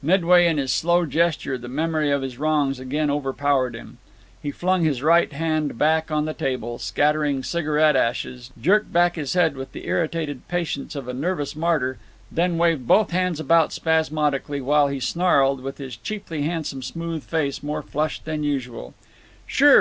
[0.00, 3.98] Midway in this slow gesture the memory of his wrongs again overpowered him.
[4.40, 9.32] He flung his right hand back on the table, scattering cigarette ashes, jerked back his
[9.32, 11.98] head with the irritated patience of a nervous martyr,
[12.30, 17.60] then waved both hands about spasmodically, while he snarled, with his cheaply handsome smooth face
[17.60, 18.94] more flushed than usual:
[19.48, 19.80] "Sure!